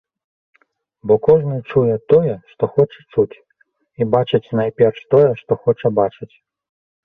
[1.11, 3.39] Бо кожны чуе тое, што хоча чуць,
[4.01, 6.33] і бачыць найперш тое, што хоча бачыць.